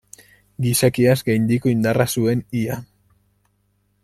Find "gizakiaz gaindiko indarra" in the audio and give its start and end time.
0.65-2.09